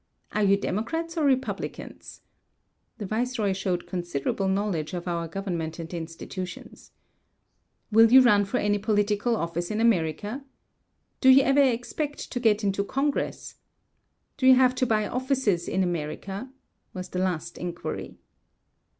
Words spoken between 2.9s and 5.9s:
(The viceroy showed considerable knowledge of our government